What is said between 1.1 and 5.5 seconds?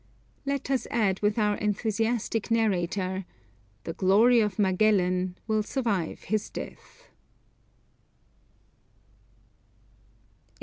with our enthusiastic narrator, "The glory of Magellan